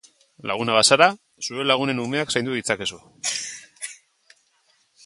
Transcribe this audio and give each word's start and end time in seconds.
Laguna 0.51 0.77
bazara, 0.77 1.07
zure 1.49 1.67
lagunen 1.73 2.01
umeak 2.07 2.35
zaindu 2.37 2.57
ditzakezu. 2.59 3.01